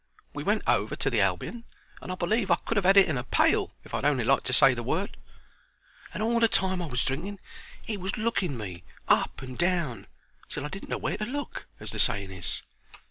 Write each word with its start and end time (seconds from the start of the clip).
We 0.33 0.41
went 0.43 0.63
over 0.65 0.95
to 0.95 1.11
the 1.11 1.21
Albion, 1.21 1.63
and 2.01 2.11
I 2.11 2.15
believe 2.15 2.49
I 2.49 2.55
could 2.55 2.75
have 2.75 2.87
'ad 2.87 2.97
it 2.97 3.07
in 3.07 3.19
a 3.19 3.23
pail 3.23 3.71
if 3.83 3.93
I'd 3.93 4.03
on'y 4.03 4.23
liked 4.23 4.45
to 4.47 4.51
say 4.51 4.73
the 4.73 4.81
word. 4.81 5.15
And 6.11 6.23
all 6.23 6.39
the 6.39 6.47
time 6.47 6.81
I 6.81 6.87
was 6.87 7.05
drinking 7.05 7.39
he 7.85 7.97
was 7.97 8.17
looking 8.17 8.57
me 8.57 8.83
up 9.07 9.43
and 9.43 9.55
down, 9.55 10.07
till 10.49 10.65
I 10.65 10.69
didn't 10.69 10.89
know 10.89 10.97
where 10.97 11.17
to 11.17 11.25
look, 11.27 11.67
as 11.79 11.91
the 11.91 11.99
saying 11.99 12.31
is. 12.31 12.63